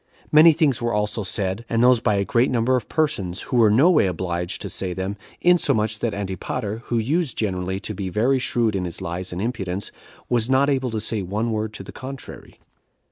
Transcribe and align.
Many 0.31 0.51
things 0.53 0.81
were 0.81 0.93
also 0.93 1.21
said, 1.21 1.63
and 1.69 1.83
those 1.83 1.99
by 1.99 2.15
a 2.15 2.25
great 2.25 2.49
number 2.49 2.75
of 2.75 2.89
persons, 2.89 3.41
who 3.41 3.57
were 3.57 3.69
no 3.69 3.91
way 3.91 4.07
obliged 4.07 4.59
to 4.63 4.67
say 4.67 4.93
them, 4.93 5.15
insomuch 5.41 5.99
that 5.99 6.11
Antipater, 6.15 6.79
who 6.85 6.97
used 6.97 7.37
generally 7.37 7.79
to 7.81 7.93
be 7.93 8.09
very 8.09 8.39
shrewd 8.39 8.75
in 8.75 8.85
his 8.85 8.99
lies 8.99 9.31
and 9.31 9.39
impudence, 9.43 9.91
was 10.27 10.49
not 10.49 10.71
able 10.71 10.89
to 10.89 10.99
say 10.99 11.21
one 11.21 11.51
word 11.51 11.71
to 11.73 11.83
the 11.83 11.91
contrary. 11.91 12.57